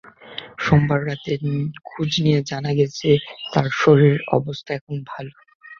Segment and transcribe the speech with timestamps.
[0.63, 1.31] সোমবার রাতে
[1.89, 3.09] খোঁজ নিয়ে জানা গেছে,
[3.51, 5.31] তাঁর শারীরিক অবস্থা এখন ভালো।